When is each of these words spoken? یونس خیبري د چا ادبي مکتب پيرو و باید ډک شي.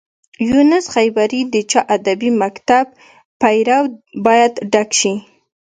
یونس 0.49 0.85
خیبري 0.95 1.41
د 1.53 1.55
چا 1.71 1.81
ادبي 1.95 2.29
مکتب 2.41 2.85
پيرو 3.41 3.77
و 3.83 3.91
باید 4.25 4.53
ډک 4.73 4.89
شي. 4.99 5.13